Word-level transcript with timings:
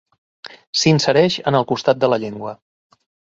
S'insereix 0.83 1.35
en 1.51 1.59
el 1.59 1.67
costat 1.73 2.01
de 2.05 2.11
la 2.15 2.19
llengua. 2.25 2.55